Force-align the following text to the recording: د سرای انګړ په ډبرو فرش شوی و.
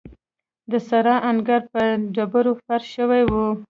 د 0.71 0.73
سرای 0.87 1.19
انګړ 1.29 1.61
په 1.73 1.81
ډبرو 2.15 2.51
فرش 2.65 2.85
شوی 2.95 3.23
و. 3.25 3.33